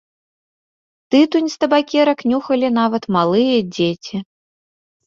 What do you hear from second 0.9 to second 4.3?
Тытунь з табакерак нюхалі нават малыя дзеці.